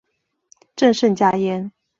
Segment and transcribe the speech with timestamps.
[0.75, 1.71] 朕甚嘉焉。